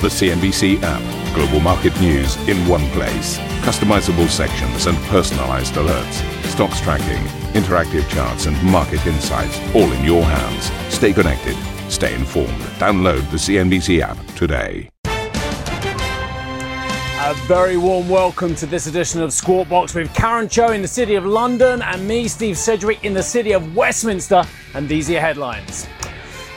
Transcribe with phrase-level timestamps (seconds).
[0.00, 1.02] The CNBC app.
[1.34, 3.36] Global market news in one place.
[3.66, 6.22] Customizable sections and personalized alerts.
[6.44, 7.20] Stocks tracking,
[7.60, 10.70] interactive charts, and market insights all in your hands.
[10.94, 11.56] Stay connected.
[11.90, 12.62] Stay informed.
[12.78, 14.88] Download the CNBC app today.
[15.04, 20.86] A very warm welcome to this edition of Squawk Box with Karen Tso in the
[20.86, 24.44] city of London and me, Steve Sedgwick, in the city of Westminster.
[24.74, 25.88] And these are your headlines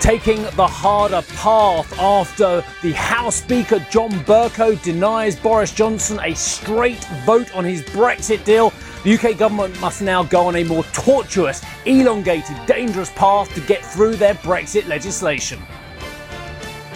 [0.02, 7.04] taking the harder path after the House Speaker John Bercow denies Boris Johnson a straight
[7.24, 8.74] vote on his Brexit deal.
[9.04, 13.86] The UK government must now go on a more tortuous, elongated, dangerous path to get
[13.86, 15.62] through their Brexit legislation.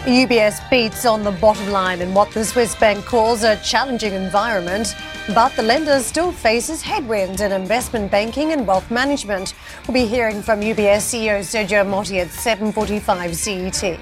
[0.05, 4.96] UBS beats on the bottom line in what the Swiss bank calls a challenging environment.
[5.34, 9.55] But the lender still faces headwinds in investment banking and wealth management.
[9.88, 13.99] We'll be hearing from UBS CEO Sergio Ermotti at 7:45 CET.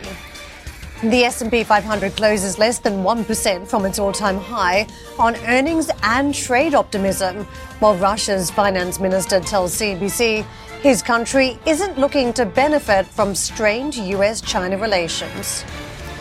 [1.10, 4.86] The S&P 500 closes less than 1% from its all-time high
[5.18, 7.46] on earnings and trade optimism,
[7.80, 10.46] while Russia's finance minister tells CNBC
[10.82, 15.64] his country isn't looking to benefit from strained US-China relations.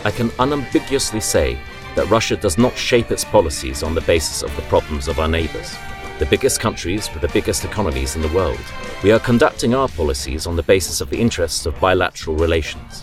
[0.04, 1.58] I can unambiguously say
[1.94, 5.28] that Russia does not shape its policies on the basis of the problems of our
[5.28, 5.76] neighbours,
[6.18, 8.60] the biggest countries with the biggest economies in the world.
[9.02, 13.02] We are conducting our policies on the basis of the interests of bilateral relations.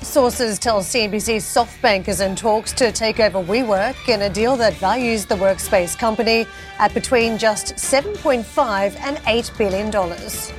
[0.00, 4.72] Sources tell CNBC SoftBank is in talks to take over WeWork in a deal that
[4.74, 6.46] values the workspace company
[6.78, 10.52] at between just 7.5 and 8 billion dollars.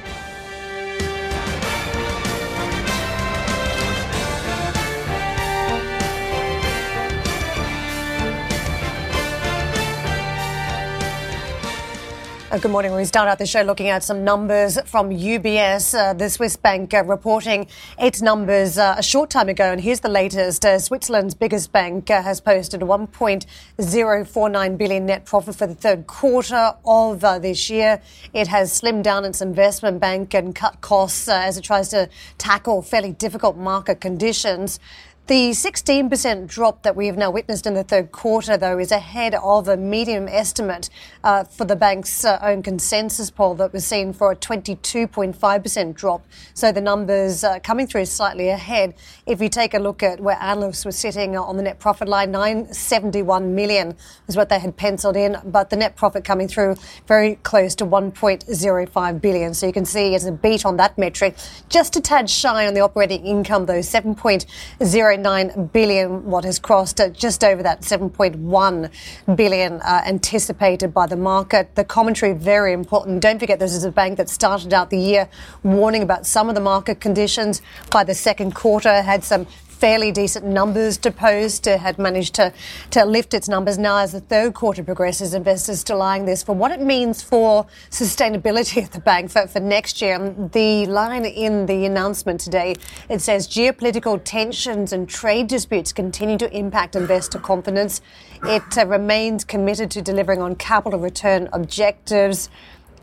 [12.50, 12.96] Uh, good morning.
[12.96, 16.94] We start out the show looking at some numbers from UBS, uh, the Swiss bank,
[16.94, 17.68] uh, reporting
[18.00, 19.66] its numbers uh, a short time ago.
[19.66, 20.66] And here's the latest.
[20.66, 27.20] Uh, Switzerland's biggest bank has posted 1.049 billion net profit for the third quarter of
[27.42, 28.02] this year.
[28.32, 32.08] It has slimmed down its investment bank and cut costs as it tries to
[32.38, 34.80] tackle fairly difficult market conditions.
[35.28, 39.36] The 16% drop that we have now witnessed in the third quarter, though, is ahead
[39.36, 40.90] of a medium estimate
[41.22, 46.26] uh, for the bank's uh, own consensus poll that was seen for a 22.5% drop.
[46.54, 48.94] So the numbers uh, coming through slightly ahead.
[49.26, 52.32] If you take a look at where analysts were sitting on the net profit line,
[52.32, 53.98] 971 million
[54.30, 57.86] is what they had penciled in, but the net profit coming through very close to
[57.86, 59.54] 1.05 billion.
[59.54, 61.36] So you can see it's a beat on that metric.
[61.68, 67.02] Just a tad shy on the operating income, though, 7.0 9 billion, what has crossed
[67.14, 71.76] just over that 7.1 billion uh, anticipated by the market.
[71.76, 73.22] The commentary very important.
[73.22, 75.30] Don't forget this is a bank that started out the year
[75.64, 77.62] warning about some of the market conditions.
[77.92, 81.68] By the second quarter, had some fairly decent numbers to post.
[81.68, 82.52] It had managed to,
[82.92, 83.78] to lift its numbers.
[83.78, 87.66] Now, as the third quarter progresses, investors still eyeing this for what it means for
[87.90, 90.18] sustainability of the bank for, for next year.
[90.52, 92.76] The line in the announcement today,
[93.10, 98.02] it says geopolitical tensions and trade disputes continue to impact investor confidence.
[98.44, 102.50] It uh, remains committed to delivering on capital return objectives.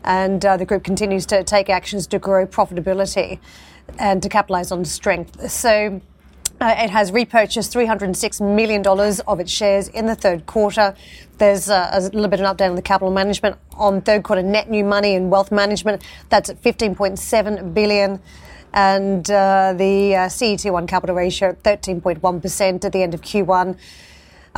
[0.03, 3.39] And uh, the group continues to take actions to grow profitability
[3.97, 5.49] and to capitalize on strength.
[5.49, 6.01] So
[6.61, 8.85] uh, it has repurchased $306 million
[9.27, 10.95] of its shares in the third quarter.
[11.37, 14.41] There's uh, a little bit of an update on the capital management on third quarter
[14.41, 16.03] net new money and wealth management.
[16.29, 18.21] That's at 15.7 billion.
[18.73, 23.77] And uh, the uh, CET1 capital ratio, at 13.1% at the end of Q1 uh,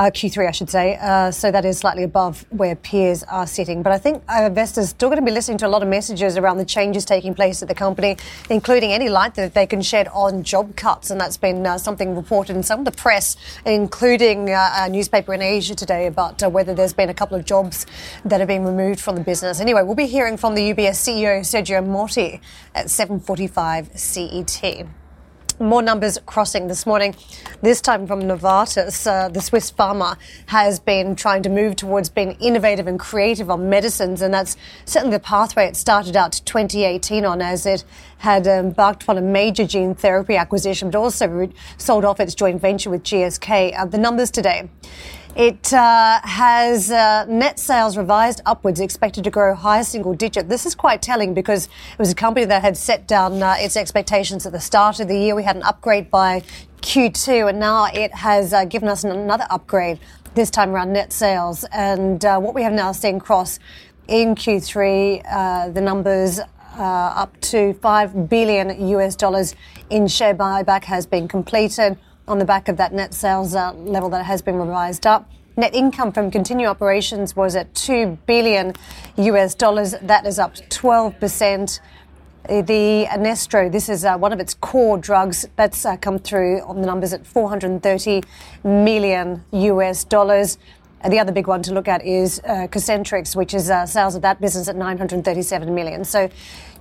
[0.06, 0.97] Q3, I should say.
[1.02, 3.84] Uh, so that is slightly above where peers are sitting.
[3.84, 6.38] But I think uh, investors still going to be listening to a lot of messages
[6.38, 8.18] around the changes taking place at the company,
[8.50, 11.09] including any light that they can shed on job cuts.
[11.09, 13.35] And that's been uh, something reported in some of the press,
[13.66, 17.46] including uh, a newspaper in Asia today about uh, whether there's been a couple of
[17.46, 17.85] jobs
[18.24, 19.59] that have been removed from the business.
[19.59, 22.40] Anyway, we'll be hearing from the UBS CEO, Sergio Ermotti,
[22.75, 24.88] at 7.45 CET
[25.59, 27.16] more numbers crossing this morning,
[27.62, 29.07] this time from Novartis.
[29.07, 30.17] Uh, the Swiss pharma
[30.47, 35.17] has been trying to move towards being innovative and creative on medicines, and that's certainly
[35.17, 37.84] the pathway it started out 2018 on as it
[38.20, 42.90] had embarked on a major gene therapy acquisition, but also sold off its joint venture
[42.90, 43.78] with GSK.
[43.78, 44.70] Uh, the numbers today.
[45.37, 50.49] It uh, has uh, net sales revised upwards, expected to grow high single digit.
[50.49, 53.78] This is quite telling because it was a company that had set down uh, its
[53.78, 55.35] expectations at the start of the year.
[55.35, 56.41] We had an upgrade by
[56.81, 59.99] Q2, and now it has uh, given us another upgrade,
[60.34, 61.66] this time around net sales.
[61.72, 63.59] And uh, what we have now seen cross
[64.07, 66.39] in Q3, uh, the numbers
[66.79, 69.53] up to 5 billion US dollars
[69.91, 71.95] in share buyback has been completed.
[72.28, 75.32] On the back of that net sales uh, level that has been revised up.
[75.56, 78.74] Net income from continuing operations was at 2 billion
[79.16, 79.96] US dollars.
[80.02, 81.79] That is up 12%.
[82.47, 86.82] The Entresto, this is uh, one of its core drugs that's uh, come through on
[86.82, 88.24] the numbers at 430
[88.64, 90.58] million US dollars.
[91.02, 92.68] And the other big one to look at is uh,
[93.35, 96.03] which is uh, sales of that business at 937 million.
[96.03, 96.30] So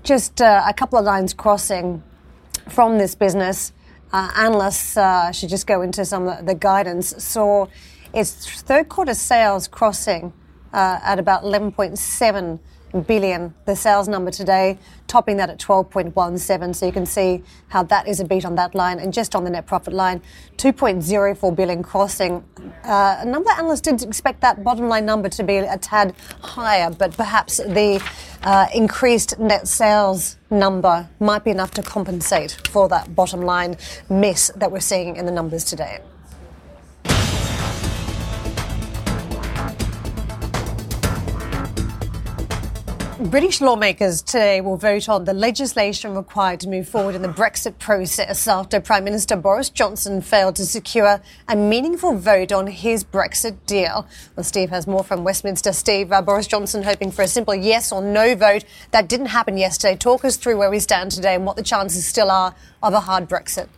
[0.02, 2.02] just uh, a couple of lines crossing
[2.69, 3.72] from this business.
[4.16, 7.22] Uh, analysts uh, should just go into some of the guidance.
[7.22, 7.66] Saw
[8.14, 10.32] its third quarter sales crossing
[10.72, 12.58] uh, at about 11.7
[13.02, 16.75] billion, the sales number today, topping that at 12.17.
[16.75, 18.98] So you can see how that is a beat on that line.
[18.98, 20.22] And just on the net profit line,
[20.56, 22.44] 2.04 billion crossing.
[22.84, 26.14] Uh, a number of analysts did expect that bottom line number to be a tad
[26.43, 28.02] higher, but perhaps the
[28.43, 33.76] uh, increased net sales number might be enough to compensate for that bottom line
[34.08, 36.00] miss that we're seeing in the numbers today.
[43.18, 47.78] British lawmakers today will vote on the legislation required to move forward in the Brexit
[47.78, 53.56] process after Prime Minister Boris Johnson failed to secure a meaningful vote on his Brexit
[53.64, 54.06] deal.
[54.36, 55.72] Well, Steve has more from Westminster.
[55.72, 58.66] Steve, uh, Boris Johnson hoping for a simple yes or no vote.
[58.90, 59.96] That didn't happen yesterday.
[59.96, 63.00] Talk us through where we stand today and what the chances still are of a
[63.00, 63.68] hard Brexit.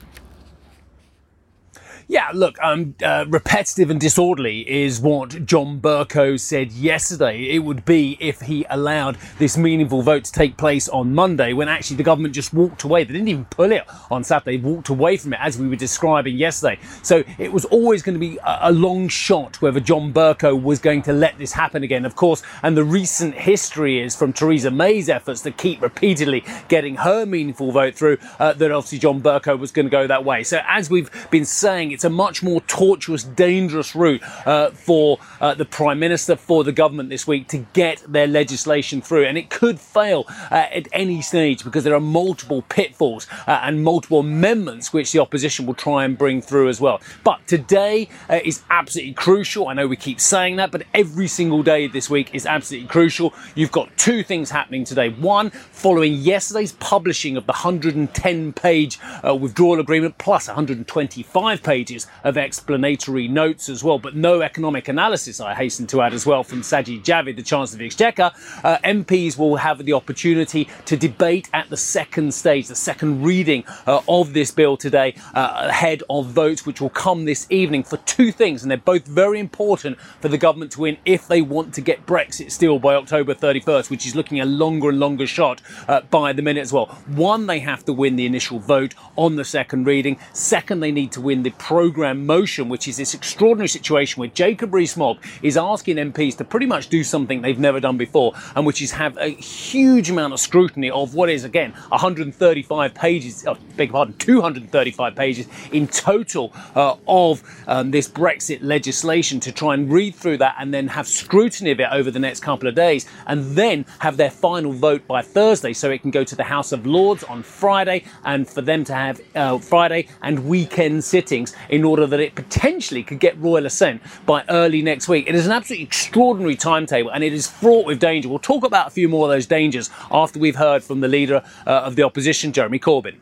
[2.10, 7.84] Yeah, look, um, uh, repetitive and disorderly is what John Bercow said yesterday it would
[7.84, 12.02] be if he allowed this meaningful vote to take place on Monday, when actually the
[12.02, 13.04] government just walked away.
[13.04, 15.76] They didn't even pull it on Saturday, they walked away from it as we were
[15.76, 16.78] describing yesterday.
[17.02, 20.78] So it was always going to be a, a long shot whether John Bercow was
[20.78, 22.42] going to let this happen again, of course.
[22.62, 27.70] And the recent history is from Theresa May's efforts to keep repeatedly getting her meaningful
[27.70, 30.42] vote through, uh, that obviously John Bercow was going to go that way.
[30.42, 35.52] So as we've been saying, it's a much more tortuous, dangerous route uh, for uh,
[35.54, 39.24] the Prime Minister, for the government this week to get their legislation through.
[39.24, 43.82] And it could fail uh, at any stage because there are multiple pitfalls uh, and
[43.82, 47.00] multiple amendments which the opposition will try and bring through as well.
[47.24, 49.66] But today uh, is absolutely crucial.
[49.66, 53.34] I know we keep saying that, but every single day this week is absolutely crucial.
[53.56, 55.08] You've got two things happening today.
[55.08, 63.28] One, following yesterday's publishing of the 110 page withdrawal agreement plus 125 pages of explanatory
[63.28, 67.02] notes as well, but no economic analysis, I hasten to add as well, from Sajid
[67.02, 68.30] Javid, the Chancellor of the Exchequer.
[68.62, 73.64] Uh, MPs will have the opportunity to debate at the second stage, the second reading
[73.86, 77.96] uh, of this bill today, uh, ahead of votes which will come this evening for
[77.98, 81.72] two things, and they're both very important for the government to win if they want
[81.74, 85.62] to get Brexit still by October 31st, which is looking a longer and longer shot
[85.88, 86.86] uh, by the minute as well.
[87.06, 90.18] One, they have to win the initial vote on the second reading.
[90.32, 94.74] Second, they need to win the programme motion, which is this extraordinary situation where Jacob
[94.74, 98.82] Rees-Mogg is asking MPs to pretty much do something they've never done before, and which
[98.82, 103.92] is have a huge amount of scrutiny of what is again 135 pages, oh, beg
[103.92, 110.16] pardon, 235 pages in total uh, of um, this Brexit legislation to try and read
[110.16, 113.54] through that and then have scrutiny of it over the next couple of days, and
[113.54, 116.86] then have their final vote by Thursday, so it can go to the House of
[116.86, 122.06] Lords on Friday, and for them to have uh, Friday and weekend sittings in order
[122.06, 125.28] that it potentially could get royal assent by early next week.
[125.28, 128.28] It is an absolutely extraordinary timetable and it is fraught with danger.
[128.28, 131.42] We'll talk about a few more of those dangers after we've heard from the leader
[131.66, 133.16] uh, of the opposition, Jeremy Corbyn.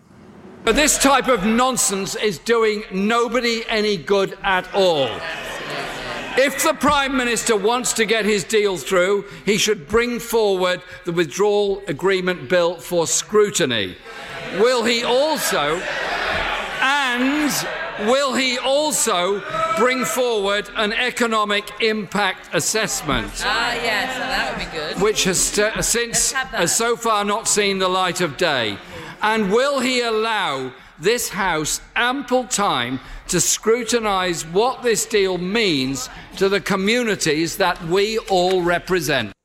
[0.65, 5.09] But this type of nonsense is doing nobody any good at all.
[6.39, 11.13] If the Prime Minister wants to get his deal through, he should bring forward the
[11.13, 13.97] withdrawal agreement bill for scrutiny.
[14.59, 15.81] Will he also,
[16.83, 17.51] and
[18.01, 19.43] will he also
[19.79, 23.31] bring forward an economic impact assessment?
[23.45, 25.03] Ah, yes, that would be good.
[25.03, 25.41] Which has
[25.87, 28.79] since has so far not seen the light of day.
[29.23, 36.49] And will he allow this House ample time to scrutinise what this deal means to
[36.49, 39.36] the communities that we all represent?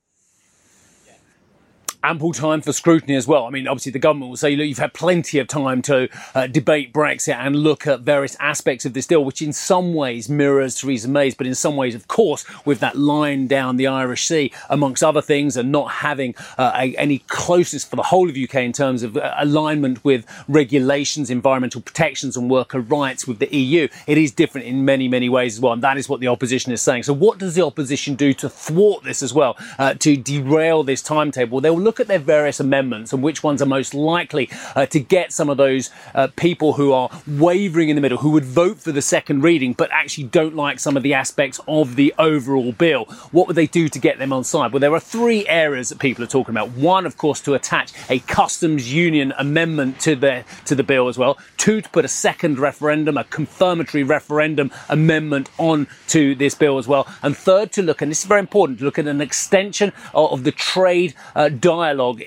[2.04, 3.46] Ample time for scrutiny as well.
[3.46, 6.48] I mean, obviously, the government will say, look, you've had plenty of time to uh,
[6.48, 10.76] debate Brexit and look at various aspects of this deal, which in some ways mirrors
[10.76, 14.52] Theresa May's, but in some ways, of course, with that line down the Irish Sea,
[14.70, 18.56] amongst other things, and not having uh, a, any closeness for the whole of UK
[18.56, 23.88] in terms of uh, alignment with regulations, environmental protections, and worker rights with the EU.
[24.08, 26.72] It is different in many, many ways as well, and that is what the opposition
[26.72, 27.04] is saying.
[27.04, 31.02] So, what does the opposition do to thwart this as well, uh, to derail this
[31.02, 31.62] timetable?
[31.62, 34.98] They'll look look at their various amendments and which ones are most likely uh, to
[34.98, 38.80] get some of those uh, people who are wavering in the middle, who would vote
[38.80, 42.72] for the second reading but actually don't like some of the aspects of the overall
[42.72, 43.04] bill.
[43.34, 44.72] What would they do to get them on side?
[44.72, 46.70] Well, there are three areas that people are talking about.
[46.70, 51.18] One, of course, to attach a customs union amendment to the to the bill as
[51.18, 51.38] well.
[51.58, 56.88] Two, to put a second referendum, a confirmatory referendum amendment on to this bill as
[56.88, 57.06] well.
[57.22, 60.46] And third, to look, and this is very important, to look at an extension of
[60.46, 61.50] the trade uh,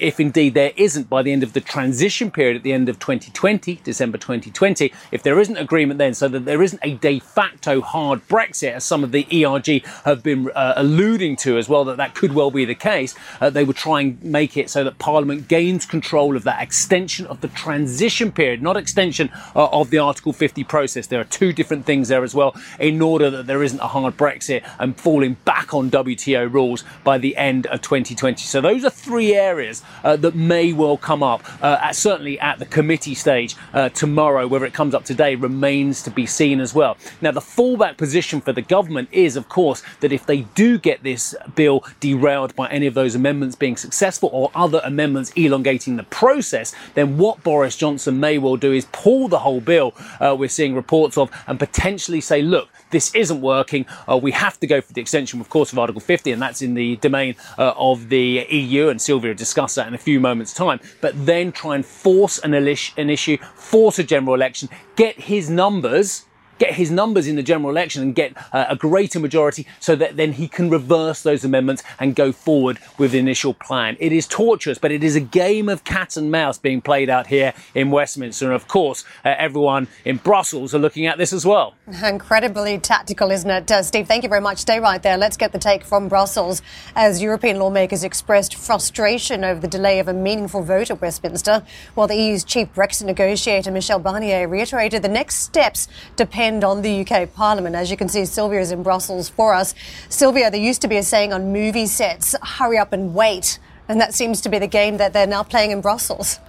[0.00, 2.98] if indeed there isn't by the end of the transition period at the end of
[2.98, 7.80] 2020, December 2020, if there isn't agreement then, so that there isn't a de facto
[7.80, 11.96] hard Brexit, as some of the ERG have been uh, alluding to as well, that
[11.96, 14.98] that could well be the case, uh, they would try and make it so that
[14.98, 19.98] Parliament gains control of that extension of the transition period, not extension uh, of the
[19.98, 21.06] Article 50 process.
[21.06, 24.16] There are two different things there as well, in order that there isn't a hard
[24.16, 28.42] Brexit and falling back on WTO rules by the end of 2020.
[28.42, 32.58] So those are three areas uh, that may well come up, uh, at, certainly at
[32.58, 34.46] the committee stage uh, tomorrow.
[34.46, 36.96] Whether it comes up today remains to be seen as well.
[37.20, 41.02] Now, the fallback position for the government is, of course, that if they do get
[41.02, 46.04] this bill derailed by any of those amendments being successful or other amendments elongating the
[46.04, 50.48] process, then what Boris Johnson may well do is pull the whole bill, uh, we're
[50.48, 53.86] seeing reports of, and potentially say, look, this isn't working.
[54.08, 56.62] Uh, we have to go for the extension, of course, of Article 50, and that's
[56.62, 58.88] in the domain uh, of the EU.
[58.88, 60.80] And Sylvia will discuss that in a few moments' time.
[61.00, 66.24] But then try and force an, an issue, force a general election, get his numbers
[66.58, 70.16] get his numbers in the general election and get uh, a greater majority so that
[70.16, 73.96] then he can reverse those amendments and go forward with the initial plan.
[74.00, 77.28] It is torturous, but it is a game of cat and mouse being played out
[77.28, 78.46] here in Westminster.
[78.46, 81.74] And of course, uh, everyone in Brussels are looking at this as well.
[82.02, 83.70] Incredibly tactical, isn't it?
[83.70, 84.58] Uh, Steve, thank you very much.
[84.58, 85.16] Stay right there.
[85.16, 86.62] Let's get the take from Brussels
[86.94, 91.62] as European lawmakers expressed frustration over the delay of a meaningful vote at Westminster,
[91.94, 96.82] while the EU's chief Brexit negotiator, Michel Barnier, reiterated the next steps depend depend on
[96.82, 97.74] the UK Parliament.
[97.74, 99.74] As you can see, Sylvia is in Brussels for us.
[100.10, 103.58] Sylvia, there used to be a saying on movie sets hurry up and wait.
[103.88, 106.40] And that seems to be the game that they're now playing in Brussels.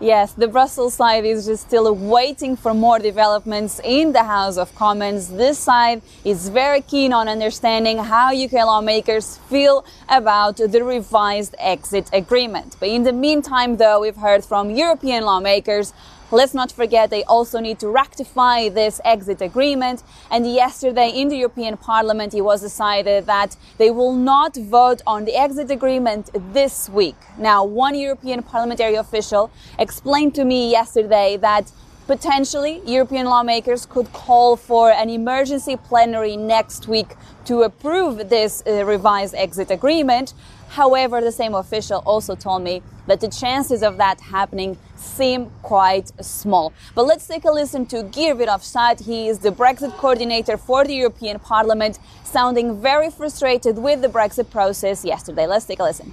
[0.00, 4.72] Yes, the Brussels side is just still waiting for more developments in the House of
[4.74, 5.28] Commons.
[5.28, 12.10] This side is very keen on understanding how UK lawmakers feel about the revised exit
[12.12, 12.76] agreement.
[12.78, 15.94] But in the meantime, though, we've heard from European lawmakers
[16.30, 20.02] Let's not forget they also need to rectify this exit agreement.
[20.30, 25.24] And yesterday in the European Parliament, it was decided that they will not vote on
[25.24, 27.16] the exit agreement this week.
[27.38, 31.72] Now, one European parliamentary official explained to me yesterday that
[32.08, 38.84] potentially European lawmakers could call for an emergency plenary next week to approve this uh,
[38.84, 40.32] revised exit agreement.
[40.70, 46.10] However, the same official also told me that the chances of that happening seem quite
[46.24, 46.72] small.
[46.94, 49.04] But let's take a listen to Guy Verhofstadt.
[49.04, 54.50] He is the Brexit coordinator for the European Parliament, sounding very frustrated with the Brexit
[54.50, 55.46] process yesterday.
[55.46, 56.12] Let's take a listen.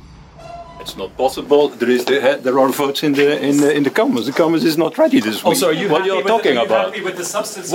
[0.86, 1.70] It's not possible.
[1.70, 4.27] There is the, uh, there are votes in the in the, in the Commons.
[4.27, 5.48] The Commons is not ready this week.
[5.48, 6.94] Also, are you what you are talking about?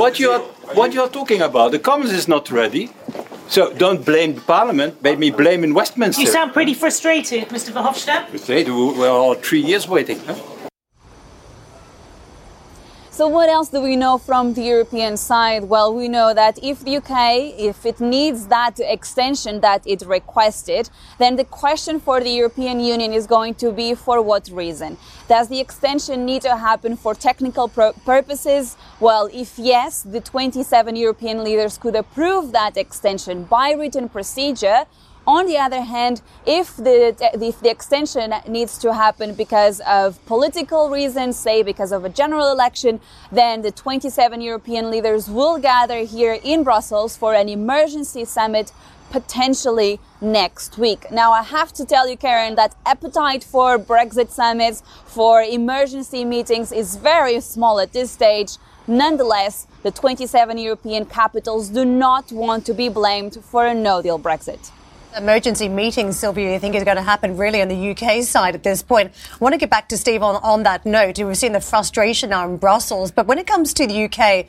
[0.03, 1.73] what you are, are what you are talking about?
[1.73, 2.85] The Commons is not ready.
[3.49, 6.23] So don't blame the Parliament, make me blame in Westminster.
[6.23, 7.73] You sound pretty frustrated, Mr.
[7.73, 8.29] Verhofstadt.
[8.29, 8.73] Frustrated?
[8.73, 10.21] We're all three years waiting.
[10.21, 10.37] Huh?
[13.13, 15.65] So what else do we know from the European side?
[15.65, 20.89] Well, we know that if the UK, if it needs that extension that it requested,
[21.19, 24.97] then the question for the European Union is going to be for what reason?
[25.27, 28.77] Does the extension need to happen for technical purposes?
[29.01, 34.87] Well, if yes, the 27 European leaders could approve that extension by written procedure,
[35.31, 40.91] on the other hand, if the, if the extension needs to happen because of political
[40.91, 42.99] reasons, say because of a general election,
[43.31, 48.73] then the 27 European leaders will gather here in Brussels for an emergency summit
[49.13, 51.09] potentially next week.
[51.13, 56.73] Now, I have to tell you, Karen, that appetite for Brexit summits, for emergency meetings
[56.73, 58.53] is very small at this stage.
[58.89, 64.19] Nonetheless, the 27 European capitals do not want to be blamed for a no deal
[64.19, 64.73] Brexit.
[65.17, 68.63] Emergency meeting, Sylvia, you think is going to happen really on the UK side at
[68.63, 69.13] this point.
[69.33, 71.19] I want to get back to Steve on, on that note.
[71.19, 74.47] We've seen the frustration now in Brussels, but when it comes to the UK,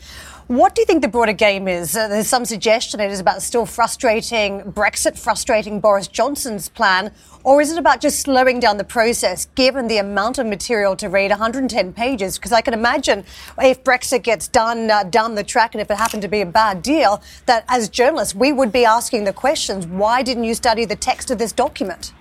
[0.51, 1.95] what do you think the broader game is?
[1.95, 7.13] Uh, there's some suggestion it is about still frustrating Brexit, frustrating Boris Johnson's plan,
[7.45, 11.07] or is it about just slowing down the process given the amount of material to
[11.07, 12.37] read 110 pages?
[12.37, 13.23] Because I can imagine
[13.61, 16.45] if Brexit gets done uh, down the track and if it happened to be a
[16.45, 20.83] bad deal, that as journalists we would be asking the questions why didn't you study
[20.83, 22.11] the text of this document?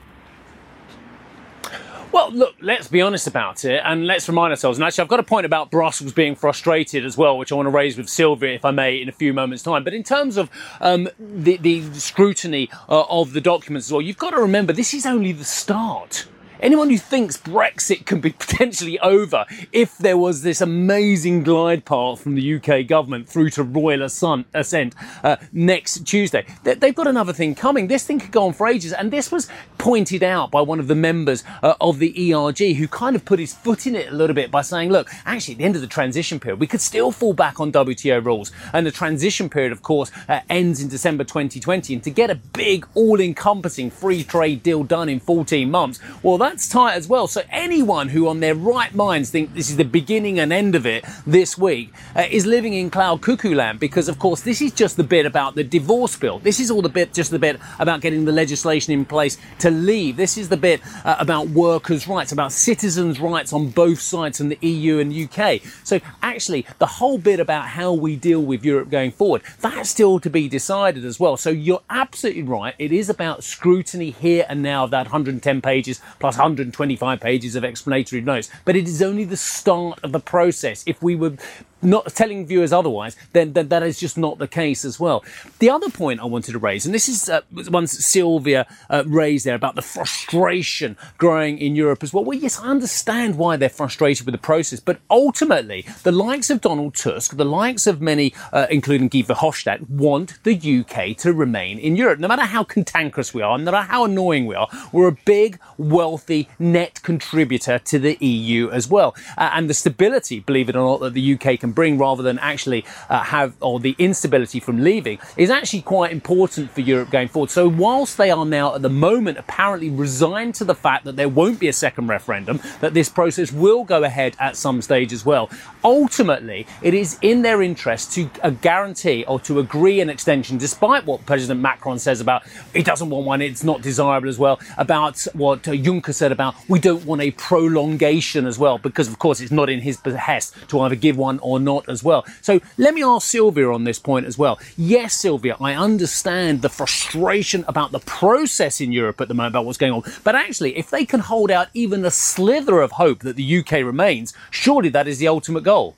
[2.13, 4.79] Well, look, let's be honest about it and let's remind ourselves.
[4.79, 7.67] And actually, I've got a point about Brussels being frustrated as well, which I want
[7.67, 9.85] to raise with Sylvia, if I may, in a few moments' time.
[9.85, 10.51] But in terms of
[10.81, 14.93] um, the, the, scrutiny uh, of the documents as well, you've got to remember this
[14.93, 16.27] is only the start.
[16.61, 22.21] Anyone who thinks Brexit can be potentially over if there was this amazing glide path
[22.21, 27.55] from the UK government through to royal assent uh, next Tuesday, they've got another thing
[27.55, 27.87] coming.
[27.87, 28.93] This thing could go on for ages.
[28.93, 29.49] And this was
[29.79, 33.39] pointed out by one of the members uh, of the ERG who kind of put
[33.39, 35.81] his foot in it a little bit by saying, look, actually, at the end of
[35.81, 38.53] the transition period, we could still fall back on WTO rules.
[38.75, 41.95] And the transition period, of course, uh, ends in December 2020.
[41.95, 46.37] And to get a big, all encompassing free trade deal done in 14 months, well,
[46.39, 47.29] that that's tight as well.
[47.29, 50.85] So anyone who on their right minds think this is the beginning and end of
[50.85, 54.73] it this week uh, is living in cloud cuckoo land because of course this is
[54.73, 56.41] just the bit about the divorce bill.
[56.41, 59.71] This is all the bit, just the bit about getting the legislation in place to
[59.71, 60.17] leave.
[60.17, 64.49] This is the bit uh, about workers' rights, about citizens' rights on both sides in
[64.49, 65.63] the EU and UK.
[65.85, 70.19] So actually the whole bit about how we deal with Europe going forward, that's still
[70.19, 71.37] to be decided as well.
[71.37, 72.75] So you're absolutely right.
[72.77, 77.65] It is about scrutiny here and now of that 110 pages plus 125 pages of
[77.65, 80.83] explanatory notes, but it is only the start of the process.
[80.87, 81.35] If we were
[81.83, 85.25] not telling viewers otherwise, then, then, that is just not the case as well.
[85.59, 89.47] The other point I wanted to raise, and this is uh, one Sylvia uh, raised
[89.47, 92.25] there about the frustration growing in Europe as well.
[92.25, 96.61] Well, yes, I understand why they're frustrated with the process, but ultimately, the likes of
[96.61, 101.79] Donald Tusk, the likes of many, uh, including Guy Verhofstadt, want the UK to remain
[101.79, 102.19] in Europe.
[102.19, 105.59] No matter how cantankerous we are, no matter how annoying we are, we're a big,
[105.79, 109.15] wealthy net contributor to the EU as well.
[109.37, 112.23] Uh, and the stability, believe it or not, that the UK can can bring rather
[112.23, 117.11] than actually uh, have, or the instability from leaving, is actually quite important for Europe
[117.11, 117.51] going forward.
[117.51, 121.29] So, whilst they are now at the moment apparently resigned to the fact that there
[121.29, 125.25] won't be a second referendum, that this process will go ahead at some stage as
[125.25, 125.51] well,
[125.85, 131.05] ultimately it is in their interest to uh, guarantee or to agree an extension, despite
[131.07, 132.43] what President Macron says about
[132.75, 136.55] he doesn't want one, it's not desirable as well, about what uh, Juncker said about
[136.69, 140.55] we don't want a prolongation as well, because of course it's not in his behest
[140.69, 142.25] to either give one or not as well.
[142.41, 144.59] So let me ask Sylvia on this point as well.
[144.77, 149.67] Yes, Sylvia, I understand the frustration about the process in Europe at the moment about
[149.67, 150.03] what's going on.
[150.25, 153.73] But actually, if they can hold out even a slither of hope that the UK
[153.73, 155.97] remains, surely that is the ultimate goal.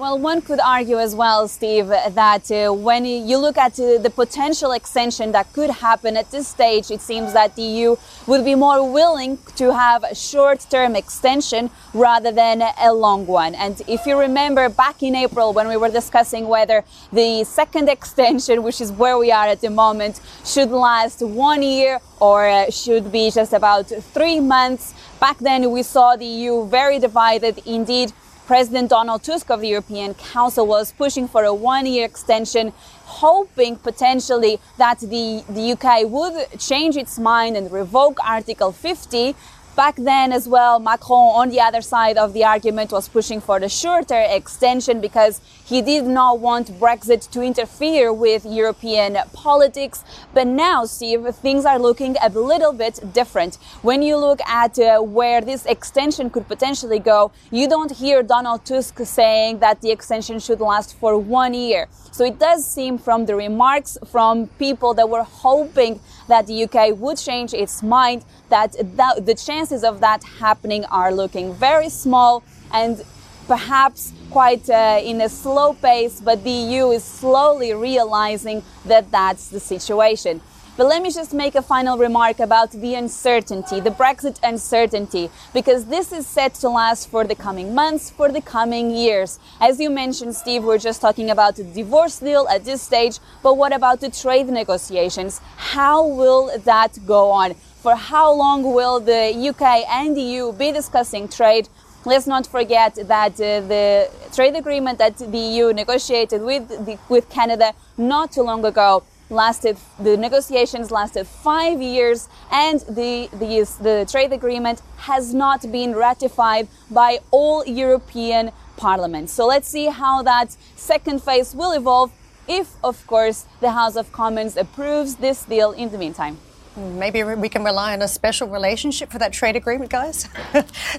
[0.00, 4.08] Well, one could argue as well, Steve, that uh, when you look at uh, the
[4.08, 8.54] potential extension that could happen at this stage, it seems that the EU would be
[8.54, 13.54] more willing to have a short-term extension rather than a long one.
[13.54, 16.82] And if you remember back in April when we were discussing whether
[17.12, 22.00] the second extension, which is where we are at the moment, should last one year
[22.20, 26.98] or uh, should be just about three months, back then we saw the EU very
[26.98, 28.14] divided indeed
[28.50, 32.72] President Donald Tusk of the European Council was pushing for a one year extension,
[33.04, 39.36] hoping potentially that the, the UK would change its mind and revoke Article 50
[39.76, 43.60] Back then as well, Macron on the other side of the argument was pushing for
[43.60, 50.02] the shorter extension because he did not want Brexit to interfere with European politics.
[50.34, 53.54] But now, Steve, things are looking a little bit different.
[53.82, 58.64] When you look at uh, where this extension could potentially go, you don't hear Donald
[58.64, 61.86] Tusk saying that the extension should last for one year.
[62.10, 66.98] So it does seem from the remarks from people that were hoping that the UK
[66.98, 72.42] would change its mind that, that the chances of that happening are looking very small
[72.72, 73.04] and
[73.46, 79.48] perhaps quite uh, in a slow pace, but the EU is slowly realizing that that's
[79.48, 80.40] the situation.
[80.76, 85.84] But let me just make a final remark about the uncertainty, the Brexit uncertainty, because
[85.84, 89.38] this is set to last for the coming months, for the coming years.
[89.60, 93.58] As you mentioned, Steve, we're just talking about the divorce deal at this stage, but
[93.58, 95.42] what about the trade negotiations?
[95.56, 97.54] How will that go on?
[97.82, 101.68] For how long will the UK and the EU be discussing trade?
[102.04, 107.28] Let's not forget that uh, the trade agreement that the EU negotiated with, the, with
[107.28, 114.06] Canada not too long ago lasted the negotiations lasted five years and the, the, the
[114.10, 119.32] trade agreement has not been ratified by all European parliaments.
[119.32, 122.12] So let's see how that second phase will evolve
[122.48, 126.38] if, of course, the House of Commons approves this deal in the meantime.
[126.76, 130.26] Maybe we can rely on a special relationship for that trade agreement, guys.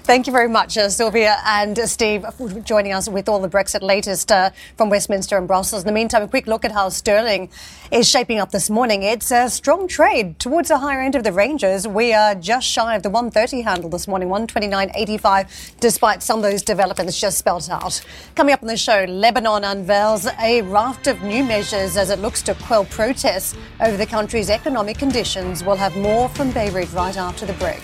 [0.04, 3.48] Thank you very much, uh, Sylvia and uh, Steve, for joining us with all the
[3.48, 5.82] Brexit latest uh, from Westminster and Brussels.
[5.82, 7.48] In the meantime, a quick look at how sterling
[7.90, 9.02] is shaping up this morning.
[9.02, 11.88] It's a strong trade towards the higher end of the ranges.
[11.88, 16.60] We are just shy of the 130 handle this morning, 129.85, despite some of those
[16.60, 18.02] developments just spelt out.
[18.34, 22.42] Coming up on the show, Lebanon unveils a raft of new measures as it looks
[22.42, 25.61] to quell protests over the country's economic conditions.
[25.64, 27.82] We'll have more from Beirut right after the break.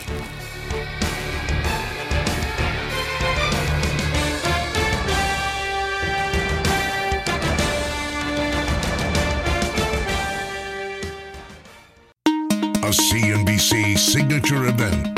[12.82, 15.17] A CNBC signature event.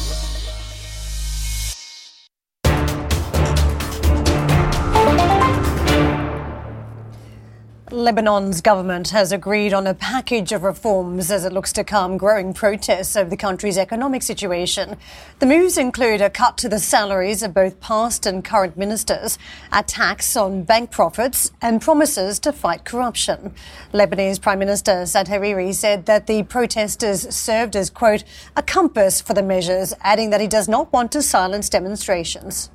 [8.01, 12.51] Lebanon's government has agreed on a package of reforms as it looks to calm growing
[12.51, 14.97] protests over the country's economic situation.
[15.37, 19.37] The moves include a cut to the salaries of both past and current ministers,
[19.71, 23.53] a tax on bank profits, and promises to fight corruption.
[23.93, 28.23] Lebanese Prime Minister Saad Hariri said that the protesters served as, quote,
[28.57, 32.71] a compass for the measures, adding that he does not want to silence demonstrations.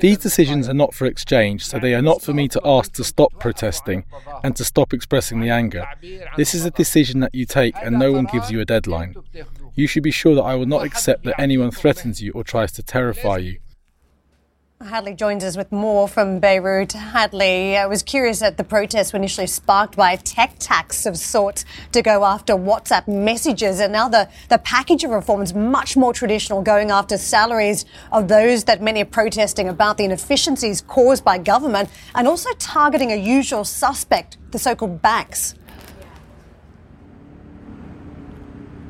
[0.00, 3.04] These decisions are not for exchange, so they are not for me to ask to
[3.04, 4.04] stop protesting
[4.44, 5.86] and to stop expressing the anger.
[6.36, 9.14] This is a decision that you take, and no one gives you a deadline.
[9.74, 12.72] You should be sure that I will not accept that anyone threatens you or tries
[12.72, 13.60] to terrify you.
[14.82, 16.92] Hadley joins us with more from Beirut.
[16.92, 21.18] Hadley, I was curious that the protests were initially sparked by a tech tax of
[21.18, 26.14] sorts to go after WhatsApp messages, and now the, the package of reforms much more
[26.14, 31.36] traditional, going after salaries of those that many are protesting about the inefficiencies caused by
[31.36, 35.56] government, and also targeting a usual suspect, the so-called banks.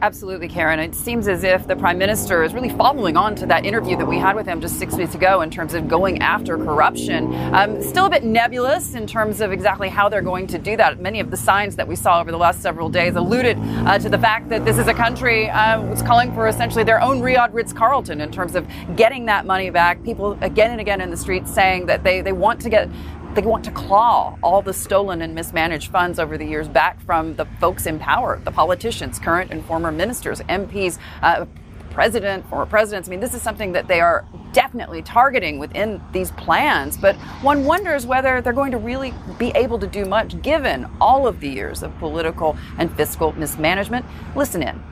[0.03, 0.81] Absolutely, Karen.
[0.81, 4.07] It seems as if the Prime Minister is really following on to that interview that
[4.07, 7.35] we had with him just six weeks ago in terms of going after corruption.
[7.55, 11.01] Um, still a bit nebulous in terms of exactly how they're going to do that.
[11.01, 14.09] Many of the signs that we saw over the last several days alluded uh, to
[14.09, 17.75] the fact that this is a country uh, calling for essentially their own Riyadh Ritz
[17.75, 20.03] Carlton in terms of getting that money back.
[20.03, 22.89] People again and again in the streets saying that they, they want to get
[23.35, 27.37] they want to claw all the stolen and mismanaged funds over the years back from
[27.37, 31.47] the folks in power, the politicians, current and former ministers, MPs, uh,
[31.91, 33.09] president, former presidents.
[33.09, 37.65] I mean, this is something that they are definitely targeting within these plans, but one
[37.65, 41.49] wonders whether they're going to really be able to do much given all of the
[41.49, 44.05] years of political and fiscal mismanagement.
[44.35, 44.83] Listen in.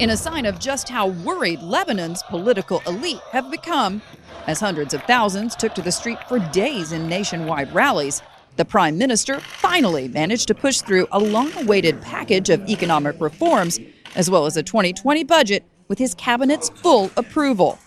[0.00, 4.00] In a sign of just how worried Lebanon's political elite have become,
[4.46, 8.22] as hundreds of thousands took to the street for days in nationwide rallies,
[8.56, 13.78] the Prime Minister finally managed to push through a long awaited package of economic reforms,
[14.14, 17.78] as well as a 2020 budget with his cabinet's full approval.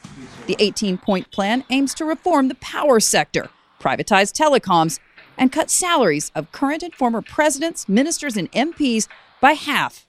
[0.45, 3.49] The 18 point plan aims to reform the power sector,
[3.79, 4.99] privatize telecoms,
[5.35, 9.07] and cut salaries of current and former presidents, ministers, and MPs
[9.41, 10.05] by half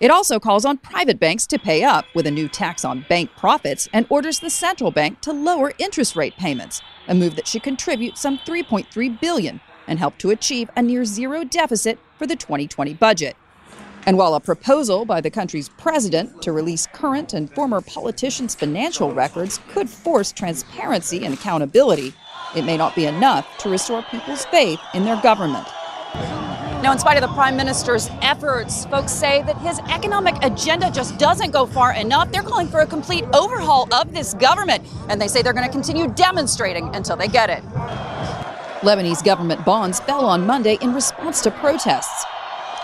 [0.00, 3.30] it also calls on private banks to pay up with a new tax on bank
[3.36, 7.62] profits and orders the central bank to lower interest rate payments, a move that should
[7.62, 12.94] contribute some 3.3 billion and help to achieve a near zero deficit for the 2020
[12.94, 13.36] budget.
[14.06, 19.12] And while a proposal by the country's president to release current and former politicians' financial
[19.12, 22.14] records could force transparency and accountability,
[22.56, 25.66] it may not be enough to restore people's faith in their government.
[26.88, 31.18] Now, in spite of the Prime Minister's efforts, folks say that his economic agenda just
[31.18, 32.32] doesn't go far enough.
[32.32, 35.70] They're calling for a complete overhaul of this government, and they say they're going to
[35.70, 37.62] continue demonstrating until they get it.
[38.80, 42.24] Lebanese government bonds fell on Monday in response to protests.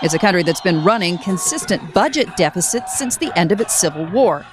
[0.03, 4.05] It's a country that's been running consistent budget deficits since the end of its civil
[4.11, 4.45] war,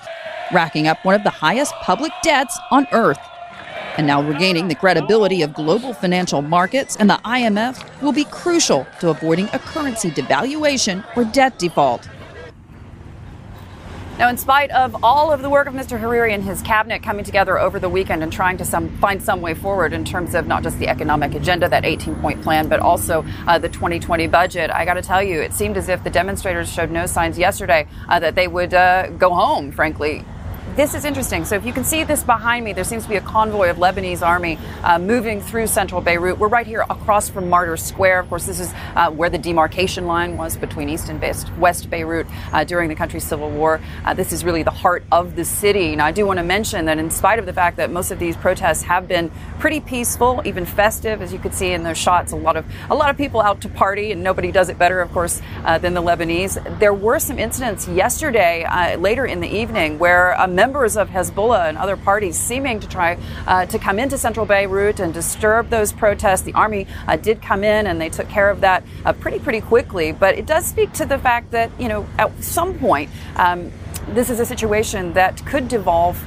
[0.53, 3.19] racking up one of the highest public debts on earth
[3.97, 8.85] and now regaining the credibility of global financial markets and the IMF will be crucial
[8.99, 12.07] to avoiding a currency devaluation or debt default.
[14.21, 15.99] Now, in spite of all of the work of Mr.
[15.99, 19.41] Hariri and his cabinet coming together over the weekend and trying to some, find some
[19.41, 22.79] way forward in terms of not just the economic agenda, that 18 point plan, but
[22.79, 26.11] also uh, the 2020 budget, I got to tell you, it seemed as if the
[26.11, 30.23] demonstrators showed no signs yesterday uh, that they would uh, go home, frankly
[30.75, 31.43] this is interesting.
[31.45, 33.77] So if you can see this behind me, there seems to be a convoy of
[33.77, 36.37] Lebanese army uh, moving through central Beirut.
[36.37, 38.19] We're right here across from Martyr Square.
[38.21, 41.89] Of course, this is uh, where the demarcation line was between East and West, West
[41.89, 43.81] Beirut uh, during the country's civil war.
[44.05, 45.95] Uh, this is really the heart of the city.
[45.95, 48.19] Now, I do want to mention that in spite of the fact that most of
[48.19, 49.29] these protests have been
[49.59, 52.95] pretty peaceful, even festive, as you could see in those shots, a lot of a
[52.95, 55.93] lot of people out to party, and nobody does it better, of course, uh, than
[55.93, 56.79] the Lebanese.
[56.79, 61.69] There were some incidents yesterday, uh, later in the evening, where a members of Hezbollah
[61.69, 65.91] and other parties seeming to try uh, to come into central Beirut and disturb those
[65.91, 66.43] protests.
[66.43, 69.61] The army uh, did come in and they took care of that uh, pretty, pretty
[69.61, 70.11] quickly.
[70.11, 73.71] But it does speak to the fact that, you know, at some point, um,
[74.09, 76.23] this is a situation that could devolve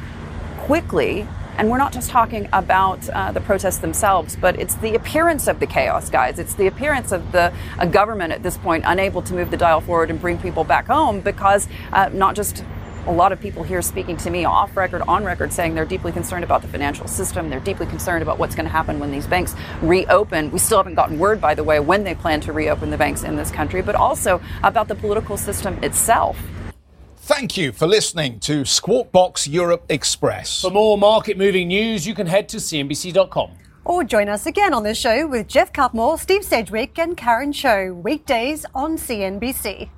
[0.66, 5.47] quickly and we're not just talking about uh, the protests themselves, but it's the appearance
[5.47, 6.40] of the chaos, guys.
[6.40, 7.53] It's the appearance of the
[7.92, 11.20] government at this point unable to move the dial forward and bring people back home
[11.20, 12.64] because uh, not just
[13.07, 16.12] a lot of people here speaking to me off record, on record, saying they're deeply
[16.12, 17.51] concerned about the financial system.
[17.51, 20.51] They're deeply concerned about what's going to happen when these banks reopen.
[20.51, 23.23] We still haven't gotten word, by the way, when they plan to reopen the banks
[23.23, 26.38] in this country, but also about the political system itself.
[27.17, 30.61] Thank you for listening to Squawk Box Europe Express.
[30.61, 33.51] For more market moving news, you can head to CNBC.com.
[33.87, 37.93] Or join us again on the show with Geoff Cutmore, Steve Sedgwick, and Karen Tso,
[37.93, 39.90] weekdays on CNBC.